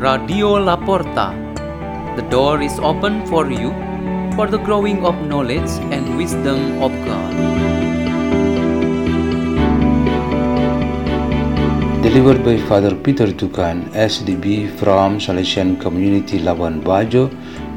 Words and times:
Radio 0.00 0.56
La 0.56 0.76
Porta. 0.78 1.26
The 2.16 2.22
door 2.30 2.62
is 2.62 2.78
open 2.78 3.26
for 3.26 3.50
you 3.52 3.68
for 4.34 4.46
the 4.46 4.56
growing 4.56 5.04
of 5.04 5.14
knowledge 5.28 5.68
and 5.92 6.16
wisdom 6.16 6.80
of 6.80 6.90
God. 7.04 7.34
Delivered 12.02 12.42
by 12.42 12.56
Father 12.56 12.94
Peter 12.96 13.26
Tukan, 13.26 13.92
SDB 13.92 14.74
from 14.78 15.18
Salesian 15.18 15.78
Community 15.78 16.38
Labuan 16.38 16.80
Bajo, 16.80 17.28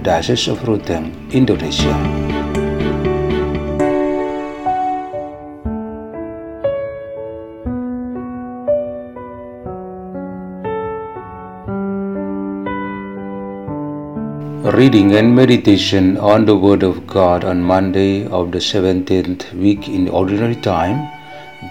Diocese 0.02 0.48
of 0.48 0.60
Ruteng, 0.60 1.12
Indonesia. 1.34 2.33
Reading 14.84 15.16
and 15.16 15.34
meditation 15.34 16.18
on 16.18 16.44
the 16.44 16.58
Word 16.58 16.84
of 16.84 17.08
God 17.08 17.46
on 17.46 17.64
Monday 17.64 18.28
of 18.28 18.52
the 18.52 18.58
17th 18.58 19.54
week 19.54 19.88
in 19.88 20.10
Ordinary 20.10 20.58
Time, 20.58 21.10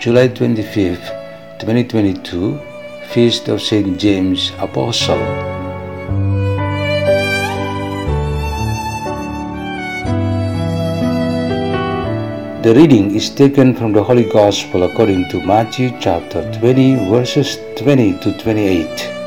July 0.00 0.28
25th, 0.28 1.10
2022, 1.60 2.58
Feast 3.10 3.48
of 3.48 3.60
St. 3.60 4.00
James 4.00 4.50
Apostle. 4.60 5.18
The 12.62 12.74
reading 12.74 13.14
is 13.14 13.28
taken 13.28 13.74
from 13.74 13.92
the 13.92 14.02
Holy 14.02 14.24
Gospel 14.24 14.84
according 14.84 15.28
to 15.28 15.46
Matthew 15.54 15.94
chapter 16.00 16.50
20, 16.60 17.10
verses 17.10 17.58
20 17.76 18.20
to 18.20 18.38
28. 18.38 19.21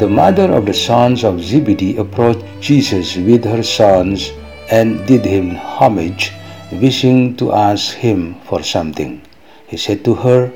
The 0.00 0.08
mother 0.08 0.50
of 0.50 0.64
the 0.64 0.72
sons 0.72 1.24
of 1.24 1.42
Zebedee 1.42 1.98
approached 1.98 2.42
Jesus 2.58 3.16
with 3.16 3.44
her 3.44 3.62
sons 3.62 4.32
and 4.70 5.06
did 5.06 5.26
him 5.26 5.50
homage, 5.54 6.32
wishing 6.72 7.36
to 7.36 7.52
ask 7.52 7.96
him 7.96 8.36
for 8.44 8.62
something. 8.62 9.20
He 9.66 9.76
said 9.76 10.02
to 10.06 10.14
her, 10.14 10.52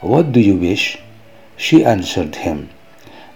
What 0.00 0.30
do 0.30 0.38
you 0.38 0.54
wish? 0.54 0.96
She 1.56 1.84
answered 1.84 2.36
him, 2.36 2.70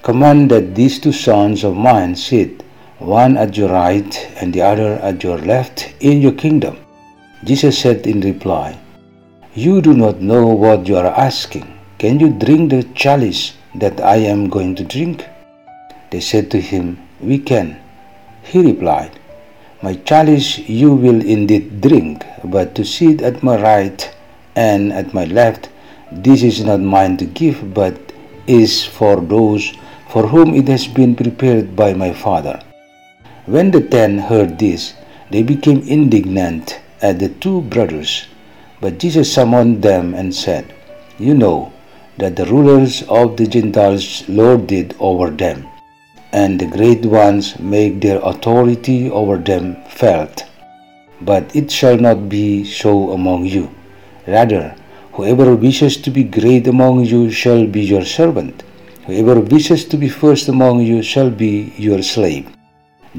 Command 0.04 0.52
that 0.52 0.76
these 0.76 1.00
two 1.00 1.10
sons 1.10 1.64
of 1.64 1.74
mine 1.74 2.14
sit, 2.14 2.62
one 3.00 3.36
at 3.36 3.56
your 3.56 3.70
right 3.70 4.30
and 4.40 4.54
the 4.54 4.62
other 4.62 4.94
at 5.02 5.24
your 5.24 5.38
left, 5.38 5.92
in 5.98 6.22
your 6.22 6.38
kingdom. 6.38 6.76
Jesus 7.42 7.76
said 7.76 8.06
in 8.06 8.20
reply, 8.20 8.78
You 9.54 9.82
do 9.82 9.92
not 9.92 10.20
know 10.20 10.46
what 10.46 10.86
you 10.86 10.96
are 10.98 11.06
asking. 11.18 11.66
Can 11.98 12.20
you 12.20 12.30
drink 12.30 12.70
the 12.70 12.84
chalice 12.94 13.54
that 13.74 14.00
I 14.00 14.18
am 14.18 14.48
going 14.48 14.76
to 14.76 14.84
drink? 14.84 15.26
They 16.10 16.20
said 16.20 16.50
to 16.52 16.60
him, 16.60 16.98
We 17.20 17.38
can. 17.38 17.76
He 18.42 18.62
replied, 18.62 19.10
My 19.82 19.94
chalice 19.94 20.58
you 20.58 20.94
will 20.94 21.20
indeed 21.20 21.82
drink, 21.82 22.24
but 22.42 22.74
to 22.76 22.84
sit 22.84 23.20
at 23.20 23.42
my 23.42 23.60
right 23.60 24.10
and 24.56 24.90
at 24.90 25.12
my 25.12 25.24
left, 25.24 25.68
this 26.10 26.42
is 26.42 26.64
not 26.64 26.80
mine 26.80 27.18
to 27.18 27.26
give, 27.26 27.74
but 27.74 27.96
is 28.46 28.86
for 28.86 29.20
those 29.20 29.74
for 30.08 30.26
whom 30.28 30.54
it 30.54 30.66
has 30.68 30.86
been 30.86 31.14
prepared 31.14 31.76
by 31.76 31.92
my 31.92 32.14
Father. 32.14 32.58
When 33.44 33.70
the 33.70 33.82
ten 33.82 34.16
heard 34.16 34.58
this, 34.58 34.94
they 35.30 35.42
became 35.42 35.82
indignant 35.82 36.80
at 37.02 37.18
the 37.18 37.28
two 37.28 37.60
brothers. 37.60 38.26
But 38.80 38.98
Jesus 38.98 39.30
summoned 39.30 39.82
them 39.82 40.14
and 40.14 40.34
said, 40.34 40.72
You 41.18 41.34
know 41.34 41.74
that 42.16 42.36
the 42.36 42.46
rulers 42.46 43.02
of 43.02 43.36
the 43.36 43.46
Gentiles 43.46 44.26
lord 44.26 44.72
it 44.72 44.94
over 44.98 45.28
them 45.28 45.68
and 46.32 46.60
the 46.60 46.66
great 46.66 47.04
ones 47.06 47.58
make 47.58 48.00
their 48.00 48.20
authority 48.22 49.10
over 49.10 49.38
them 49.38 49.76
felt. 49.88 50.44
But 51.20 51.54
it 51.56 51.70
shall 51.70 51.96
not 51.96 52.28
be 52.28 52.64
so 52.64 53.10
among 53.12 53.46
you. 53.46 53.70
Rather, 54.26 54.74
whoever 55.12 55.56
wishes 55.56 55.96
to 56.02 56.10
be 56.10 56.22
great 56.22 56.66
among 56.66 57.04
you 57.04 57.30
shall 57.30 57.66
be 57.66 57.80
your 57.80 58.04
servant. 58.04 58.62
Whoever 59.06 59.40
wishes 59.40 59.84
to 59.86 59.96
be 59.96 60.08
first 60.08 60.48
among 60.48 60.82
you 60.82 61.02
shall 61.02 61.30
be 61.30 61.72
your 61.76 62.02
slave. 62.02 62.46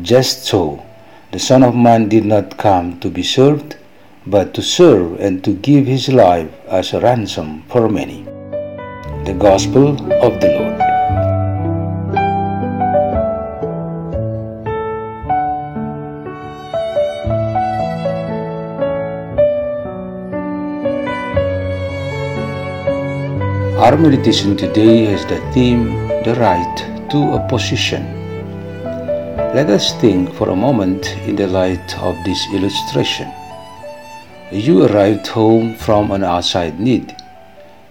Just 0.02 0.46
so, 0.46 0.86
the 1.32 1.40
Son 1.40 1.64
of 1.64 1.76
Man 1.76 2.08
did 2.10 2.26
not 2.26 2.58
come 2.58 3.00
to 3.00 3.10
be 3.10 3.24
served, 3.24 3.76
but 4.28 4.54
to 4.54 4.62
serve 4.62 5.20
and 5.20 5.44
to 5.44 5.54
give 5.54 5.88
his 5.88 6.10
life 6.10 6.50
as 6.68 6.94
a 6.94 7.00
ransom 7.02 7.64
for 7.70 7.90
many. 7.90 8.24
The 9.26 9.36
Gospel 9.38 9.98
of 10.24 10.40
the 10.40 10.48
Lord. 10.60 10.89
Our 23.90 23.98
meditation 23.98 24.56
today 24.56 25.06
has 25.06 25.26
the 25.26 25.42
theme 25.52 25.90
The 26.22 26.36
Right 26.38 27.10
to 27.10 27.34
a 27.34 27.48
Position. 27.50 28.06
Let 29.58 29.72
us 29.72 30.00
think 30.00 30.32
for 30.36 30.50
a 30.50 30.56
moment 30.56 31.18
in 31.26 31.36
the 31.36 31.48
light 31.48 31.98
of 31.98 32.16
this 32.24 32.38
illustration. 32.54 33.34
You 34.52 34.86
arrived 34.86 35.26
home 35.26 35.74
from 35.74 36.12
an 36.12 36.24
outside 36.24 36.80
need. 36.80 37.18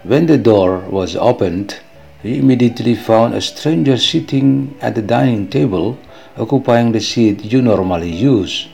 When 0.05 0.27
the 0.27 0.39
door 0.39 0.79
was 0.87 1.17
opened, 1.17 1.81
you 2.23 2.37
immediately 2.37 2.95
found 2.95 3.35
a 3.35 3.41
stranger 3.41 3.97
sitting 3.99 4.79
at 4.81 4.95
the 4.95 5.03
dining 5.03 5.49
table, 5.49 5.99
occupying 6.37 6.93
the 6.93 7.01
seat 7.01 7.45
you 7.45 7.61
normally 7.61 8.15
use, 8.15 8.69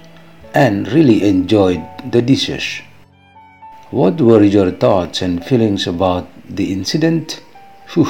and 0.52 0.92
really 0.92 1.26
enjoyed 1.26 1.82
the 2.12 2.20
dishes. 2.20 2.82
What 3.90 4.20
were 4.20 4.42
your 4.42 4.72
thoughts 4.72 5.22
and 5.22 5.42
feelings 5.42 5.86
about 5.86 6.28
the 6.49 6.72
incident? 6.72 7.43
Whew, 7.94 8.09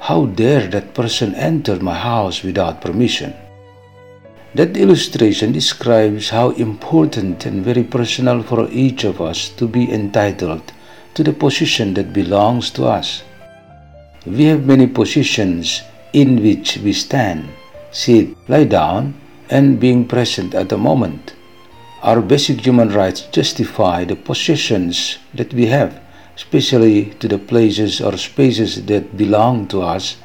how 0.00 0.26
dare 0.26 0.66
that 0.68 0.94
person 0.94 1.34
enter 1.34 1.76
my 1.76 1.94
house 1.94 2.42
without 2.42 2.80
permission? 2.80 3.34
That 4.54 4.76
illustration 4.76 5.50
describes 5.52 6.28
how 6.28 6.50
important 6.50 7.44
and 7.44 7.64
very 7.64 7.82
personal 7.82 8.42
for 8.42 8.70
each 8.70 9.02
of 9.04 9.20
us 9.20 9.48
to 9.56 9.66
be 9.66 9.90
entitled 9.90 10.72
to 11.14 11.24
the 11.24 11.32
position 11.32 11.94
that 11.94 12.12
belongs 12.12 12.70
to 12.72 12.84
us. 12.84 13.24
We 14.26 14.44
have 14.44 14.64
many 14.64 14.86
positions 14.86 15.82
in 16.12 16.42
which 16.42 16.78
we 16.78 16.92
stand, 16.92 17.48
sit, 17.90 18.36
lie 18.48 18.64
down, 18.64 19.14
and 19.50 19.80
being 19.80 20.06
present 20.06 20.54
at 20.54 20.68
the 20.68 20.78
moment. 20.78 21.34
Our 22.02 22.20
basic 22.20 22.60
human 22.60 22.90
rights 22.90 23.22
justify 23.32 24.04
the 24.04 24.16
positions 24.16 25.18
that 25.34 25.52
we 25.52 25.66
have 25.66 26.00
especially 26.36 27.14
to 27.20 27.28
the 27.28 27.38
places 27.38 28.00
or 28.00 28.16
spaces 28.16 28.84
that 28.86 29.16
belong 29.16 29.66
to 29.68 29.82
us, 29.82 30.16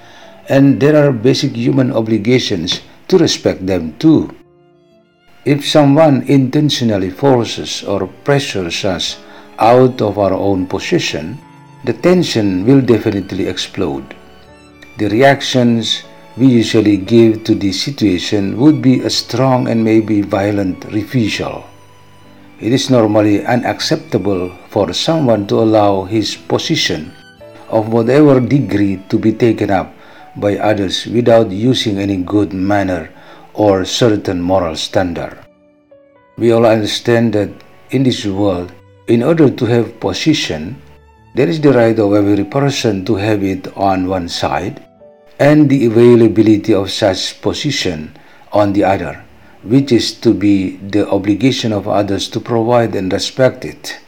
and 0.49 0.81
there 0.81 0.97
are 0.97 1.11
basic 1.11 1.55
human 1.55 1.93
obligations 1.93 2.81
to 3.07 3.17
respect 3.17 3.65
them 3.65 3.93
too. 3.99 4.33
If 5.45 5.67
someone 5.67 6.23
intentionally 6.27 7.11
forces 7.11 7.83
or 7.83 8.07
pressures 8.25 8.83
us 8.83 9.17
out 9.59 10.01
of 10.01 10.17
our 10.17 10.33
own 10.33 10.67
position, 10.67 11.37
the 11.85 11.93
tension 11.93 12.65
will 12.65 12.81
definitely 12.81 13.47
explode. 13.47 14.15
The 14.97 15.07
reactions 15.09 16.03
we 16.35 16.47
usually 16.47 16.97
give 16.97 17.43
to 17.45 17.55
this 17.55 17.81
situation 17.81 18.57
would 18.57 18.81
be 18.81 19.01
a 19.01 19.09
strong 19.09 19.67
and 19.67 19.83
maybe 19.83 20.21
violent 20.21 20.83
refusal. 20.91 21.68
It 22.59 22.73
is 22.73 22.89
normally 22.89 23.45
unacceptable 23.45 24.51
for 24.67 24.91
someone 24.91 25.47
to 25.47 25.63
allow 25.63 26.03
his 26.03 26.35
position 26.35 27.13
of 27.69 27.87
whatever 27.87 28.41
degree 28.41 28.99
to 29.07 29.17
be 29.17 29.31
taken 29.31 29.71
up 29.71 29.95
by 30.35 30.57
others 30.57 31.07
without 31.07 31.51
using 31.51 31.99
any 31.99 32.17
good 32.17 32.51
manner 32.51 33.15
or 33.53 33.85
certain 33.85 34.41
moral 34.41 34.75
standard. 34.75 35.39
We 36.37 36.51
all 36.51 36.65
understand 36.65 37.31
that 37.33 37.49
in 37.91 38.03
this 38.03 38.25
world, 38.25 38.73
in 39.07 39.23
order 39.23 39.49
to 39.49 39.65
have 39.65 40.01
position, 40.01 40.81
there 41.35 41.47
is 41.47 41.61
the 41.61 41.71
right 41.71 41.97
of 41.97 42.13
every 42.13 42.43
person 42.43 43.05
to 43.05 43.15
have 43.15 43.41
it 43.41 43.71
on 43.77 44.07
one 44.11 44.27
side 44.27 44.83
and 45.39 45.69
the 45.69 45.85
availability 45.85 46.73
of 46.73 46.91
such 46.91 47.39
position 47.41 48.19
on 48.51 48.73
the 48.73 48.83
other 48.83 49.23
which 49.63 49.91
is 49.91 50.13
to 50.13 50.33
be 50.33 50.77
the 50.77 51.09
obligation 51.09 51.73
of 51.73 51.87
others 51.87 52.29
to 52.29 52.39
provide 52.39 52.95
and 52.95 53.11
respect 53.11 53.65
it. 53.65 53.99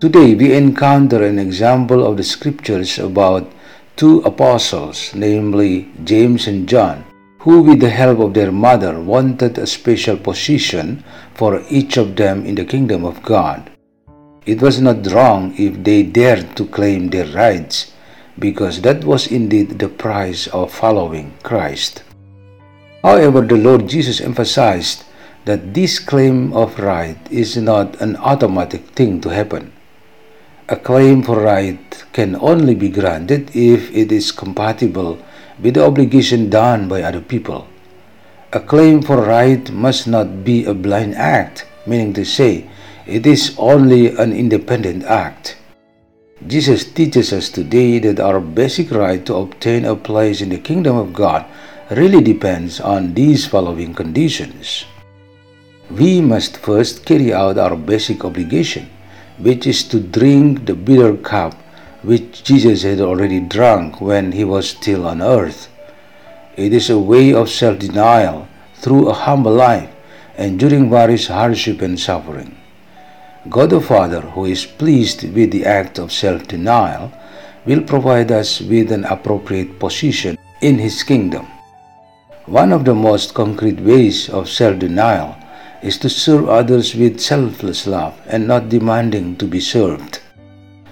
Today, 0.00 0.34
we 0.34 0.54
encounter 0.54 1.24
an 1.24 1.38
example 1.38 2.06
of 2.06 2.16
the 2.16 2.24
scriptures 2.24 2.98
about 2.98 3.50
two 3.96 4.20
apostles, 4.20 5.12
namely 5.14 5.90
James 6.04 6.46
and 6.46 6.68
John, 6.68 7.04
who, 7.40 7.62
with 7.62 7.80
the 7.80 7.90
help 7.90 8.20
of 8.20 8.34
their 8.34 8.52
mother, 8.52 9.00
wanted 9.00 9.58
a 9.58 9.66
special 9.66 10.16
position 10.16 11.02
for 11.34 11.62
each 11.68 11.96
of 11.96 12.14
them 12.14 12.46
in 12.46 12.54
the 12.54 12.64
kingdom 12.64 13.04
of 13.04 13.22
God. 13.22 13.70
It 14.46 14.62
was 14.62 14.80
not 14.80 15.06
wrong 15.12 15.52
if 15.58 15.82
they 15.82 16.04
dared 16.04 16.56
to 16.56 16.66
claim 16.66 17.10
their 17.10 17.26
rights, 17.26 17.92
because 18.38 18.80
that 18.82 19.04
was 19.04 19.26
indeed 19.26 19.78
the 19.78 19.88
price 19.88 20.46
of 20.48 20.72
following 20.72 21.34
Christ. 21.42 22.02
However, 23.02 23.42
the 23.42 23.56
Lord 23.56 23.88
Jesus 23.88 24.20
emphasized 24.20 25.04
that 25.44 25.72
this 25.72 25.98
claim 25.98 26.52
of 26.52 26.78
right 26.78 27.18
is 27.30 27.56
not 27.56 28.00
an 28.00 28.16
automatic 28.16 28.88
thing 28.98 29.20
to 29.22 29.30
happen. 29.30 29.72
A 30.68 30.76
claim 30.76 31.22
for 31.22 31.40
right 31.40 31.80
can 32.12 32.36
only 32.36 32.74
be 32.74 32.90
granted 32.90 33.54
if 33.54 33.90
it 33.94 34.12
is 34.12 34.32
compatible 34.32 35.18
with 35.62 35.74
the 35.74 35.86
obligation 35.86 36.50
done 36.50 36.88
by 36.88 37.02
other 37.02 37.22
people. 37.22 37.66
A 38.52 38.60
claim 38.60 39.00
for 39.00 39.22
right 39.22 39.70
must 39.70 40.06
not 40.06 40.44
be 40.44 40.64
a 40.64 40.74
blind 40.74 41.14
act, 41.14 41.66
meaning 41.86 42.12
to 42.14 42.24
say, 42.24 42.68
it 43.06 43.26
is 43.26 43.54
only 43.56 44.08
an 44.16 44.32
independent 44.32 45.04
act. 45.04 45.56
Jesus 46.46 46.84
teaches 46.84 47.32
us 47.32 47.48
today 47.48 47.98
that 48.00 48.20
our 48.20 48.40
basic 48.40 48.90
right 48.90 49.24
to 49.26 49.34
obtain 49.36 49.84
a 49.84 49.96
place 49.96 50.40
in 50.40 50.50
the 50.50 50.58
kingdom 50.58 50.96
of 50.96 51.12
God 51.12 51.46
really 51.90 52.20
depends 52.20 52.80
on 52.80 53.14
these 53.14 53.46
following 53.46 53.94
conditions. 53.94 54.84
We 55.90 56.20
must 56.20 56.58
first 56.58 57.06
carry 57.06 57.32
out 57.32 57.56
our 57.56 57.76
basic 57.76 58.24
obligation, 58.24 58.90
which 59.38 59.66
is 59.66 59.84
to 59.84 60.00
drink 60.00 60.66
the 60.66 60.74
bitter 60.74 61.16
cup 61.16 61.54
which 62.02 62.44
Jesus 62.44 62.82
had 62.82 63.00
already 63.00 63.40
drunk 63.40 64.00
when 64.00 64.32
he 64.32 64.44
was 64.44 64.70
still 64.70 65.06
on 65.06 65.22
earth. 65.22 65.68
It 66.56 66.72
is 66.72 66.90
a 66.90 66.98
way 66.98 67.32
of 67.32 67.50
self 67.50 67.78
denial 67.78 68.48
through 68.74 69.08
a 69.08 69.14
humble 69.14 69.52
life, 69.52 69.90
enduring 70.36 70.90
various 70.90 71.26
hardship 71.26 71.82
and 71.82 71.98
suffering. 71.98 72.56
God 73.48 73.70
the 73.70 73.80
Father, 73.80 74.20
who 74.20 74.44
is 74.44 74.66
pleased 74.66 75.22
with 75.34 75.50
the 75.50 75.64
act 75.64 75.98
of 75.98 76.12
self 76.12 76.46
denial, 76.46 77.12
will 77.64 77.82
provide 77.82 78.30
us 78.30 78.60
with 78.60 78.92
an 78.92 79.04
appropriate 79.04 79.78
position 79.78 80.38
in 80.60 80.78
His 80.78 81.02
kingdom. 81.02 81.46
One 82.48 82.72
of 82.72 82.86
the 82.86 82.94
most 82.94 83.34
concrete 83.34 83.78
ways 83.78 84.30
of 84.30 84.48
self 84.48 84.78
denial 84.78 85.36
is 85.82 85.98
to 85.98 86.08
serve 86.08 86.48
others 86.48 86.94
with 86.94 87.20
selfless 87.20 87.86
love 87.86 88.18
and 88.26 88.48
not 88.48 88.70
demanding 88.70 89.36
to 89.36 89.44
be 89.44 89.60
served. 89.60 90.20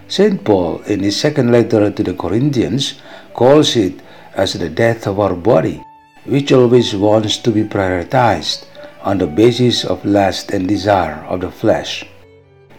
St. 0.06 0.44
Paul, 0.44 0.82
in 0.82 1.00
his 1.00 1.18
second 1.18 1.50
letter 1.52 1.90
to 1.90 2.02
the 2.02 2.12
Corinthians, 2.12 3.00
calls 3.32 3.74
it 3.74 4.02
as 4.34 4.52
the 4.52 4.68
death 4.68 5.06
of 5.06 5.18
our 5.18 5.34
body, 5.34 5.82
which 6.26 6.52
always 6.52 6.94
wants 6.94 7.38
to 7.38 7.50
be 7.50 7.64
prioritized 7.64 8.66
on 9.00 9.16
the 9.16 9.26
basis 9.26 9.82
of 9.82 10.04
lust 10.04 10.50
and 10.50 10.68
desire 10.68 11.24
of 11.24 11.40
the 11.40 11.50
flesh. 11.50 12.04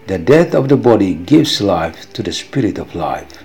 The 0.06 0.18
death 0.18 0.54
of 0.54 0.68
the 0.68 0.76
body 0.76 1.14
gives 1.14 1.60
life 1.60 2.12
to 2.12 2.22
the 2.22 2.32
spirit 2.32 2.78
of 2.78 2.94
life. 2.94 3.42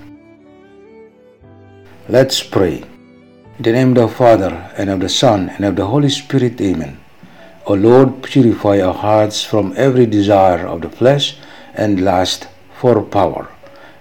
Let's 2.08 2.40
pray. 2.40 2.84
In 3.56 3.62
the 3.62 3.70
name 3.70 3.90
of 3.90 3.94
the 3.94 4.08
Father, 4.08 4.68
and 4.76 4.90
of 4.90 4.98
the 4.98 5.08
Son, 5.08 5.48
and 5.48 5.64
of 5.64 5.76
the 5.76 5.86
Holy 5.86 6.08
Spirit, 6.08 6.60
Amen. 6.60 6.98
O 7.66 7.74
Lord, 7.74 8.20
purify 8.24 8.80
our 8.80 8.92
hearts 8.92 9.44
from 9.44 9.72
every 9.76 10.06
desire 10.06 10.66
of 10.66 10.80
the 10.80 10.90
flesh 10.90 11.36
and 11.72 12.04
lust 12.04 12.48
for 12.74 13.00
power. 13.00 13.48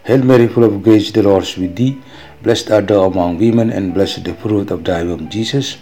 Hail 0.05 0.23
Mary, 0.23 0.47
full 0.47 0.63
of 0.63 0.81
grace, 0.81 1.11
the 1.11 1.21
Lord 1.21 1.43
is 1.43 1.55
with 1.55 1.75
thee. 1.75 2.01
Blessed 2.41 2.71
art 2.71 2.87
thou 2.87 3.03
among 3.03 3.37
women, 3.37 3.69
and 3.69 3.93
blessed 3.93 4.23
the 4.23 4.33
fruit 4.33 4.71
of 4.71 4.83
thy 4.83 5.03
womb, 5.03 5.29
Jesus. 5.29 5.77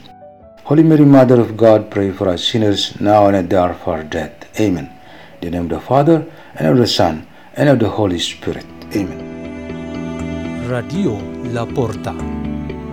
Holy 0.66 0.84
Mary, 0.84 1.06
Mother 1.06 1.40
of 1.40 1.56
God, 1.56 1.90
pray 1.90 2.12
for 2.12 2.28
us 2.28 2.44
sinners, 2.44 3.00
now 3.00 3.28
and 3.28 3.38
at 3.38 3.50
the 3.50 3.58
hour 3.58 3.72
of 3.72 3.88
our 3.88 4.04
death. 4.04 4.60
Amen. 4.60 4.92
In 5.40 5.46
the 5.46 5.52
name 5.52 5.64
of 5.64 5.70
the 5.70 5.80
Father, 5.80 6.26
and 6.56 6.68
of 6.68 6.76
the 6.78 6.88
Son, 6.88 7.26
and 7.56 7.70
of 7.70 7.80
the 7.80 7.90
Holy 7.90 8.20
Spirit. 8.20 8.66
Amen. 8.94 10.68
Radio 10.68 11.16
La 11.56 11.66
Porta. 11.66 12.41